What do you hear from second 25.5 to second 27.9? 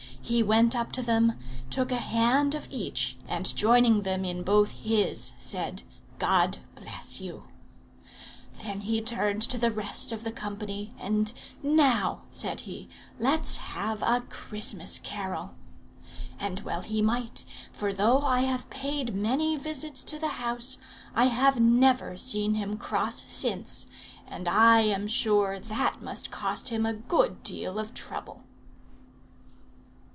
that must cost him a good deal